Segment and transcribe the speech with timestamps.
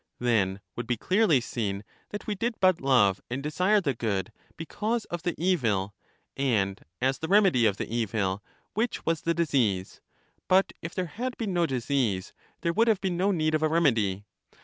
[0.17, 5.05] Then would be clearly seen that we did but love and desire the good because
[5.11, 5.93] of the evil,
[6.35, 8.41] and as the remedy of the evil,
[8.73, 10.01] which was the disease;
[10.47, 13.69] but if there had been no disease, there would have been no need of a
[13.69, 14.25] remedy.